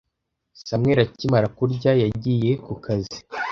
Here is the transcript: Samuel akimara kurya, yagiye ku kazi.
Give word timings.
Samuel 0.67 0.99
akimara 1.05 1.47
kurya, 1.57 1.91
yagiye 2.03 2.51
ku 2.65 2.73
kazi. 2.83 3.17